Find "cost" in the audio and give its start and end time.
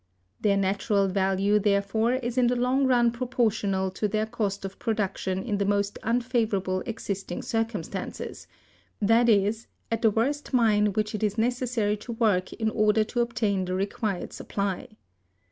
4.25-4.65